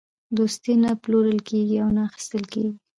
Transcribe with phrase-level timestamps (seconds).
[0.37, 2.71] دوستي نه پلورل کېږي او نه اخیستل کېږي.